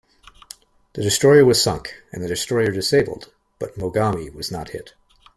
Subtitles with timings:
[0.93, 4.93] The destroyer was sunk, and the destroyer disabled, but "Mogami" was not hit.